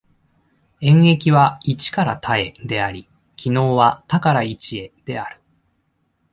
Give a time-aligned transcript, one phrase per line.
[0.79, 5.39] 演繹は一から多へであり、帰納は多から一へである。